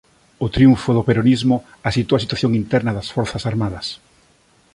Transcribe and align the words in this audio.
O 0.45 0.47
triunfo 0.55 0.89
do 0.93 1.05
peronismo 1.07 1.55
axitou 1.89 2.15
a 2.15 2.23
situación 2.23 2.51
interna 2.61 2.91
das 2.97 3.07
Forzas 3.15 3.43
Armadas. 3.51 3.85